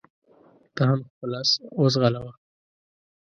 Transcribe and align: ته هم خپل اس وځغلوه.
ته 0.75 0.81
هم 0.89 0.99
خپل 1.09 1.31
اس 1.41 1.49
وځغلوه. 1.81 2.31